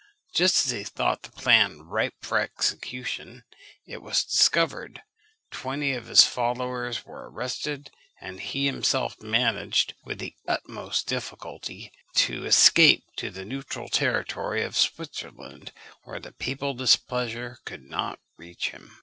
Just 0.33 0.65
as 0.65 0.71
he 0.71 0.83
thought 0.83 1.21
the 1.21 1.29
plan 1.29 1.83
ripe 1.83 2.15
for 2.23 2.39
execution, 2.39 3.43
it 3.85 4.01
was 4.01 4.23
discovered. 4.23 5.03
Twenty 5.51 5.93
of 5.93 6.07
his 6.07 6.25
followers 6.25 7.05
were 7.05 7.29
arrested, 7.29 7.91
and 8.19 8.39
he 8.41 8.65
himself 8.65 9.21
managed, 9.21 9.93
with 10.03 10.17
the 10.17 10.33
utmost 10.47 11.05
difficulty, 11.05 11.91
to 12.15 12.45
escape 12.47 13.03
to 13.17 13.29
the 13.29 13.45
neutral 13.45 13.89
territory 13.89 14.63
of 14.63 14.75
Switzerland, 14.75 15.71
where 16.01 16.19
the 16.19 16.31
papal 16.31 16.73
displeasure 16.73 17.59
could 17.63 17.83
not 17.83 18.19
reach 18.37 18.71
him. 18.71 18.99